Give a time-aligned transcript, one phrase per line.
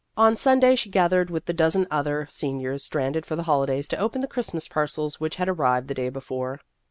[0.17, 3.97] On Sun day she gathered with the dozen other seniors stranded for the holidays to
[3.99, 6.59] open the Christmas parcels which had arrived the day before.